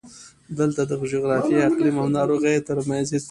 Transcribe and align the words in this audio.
دلته 0.59 0.81
د 0.89 0.91
جغرافیې، 1.11 1.65
اقلیم 1.69 1.95
او 2.01 2.07
ناروغیو 2.17 2.65
ترمنځ 2.69 3.05
هېڅ 3.05 3.07
توپیر 3.07 3.17
نشته. 3.17 3.19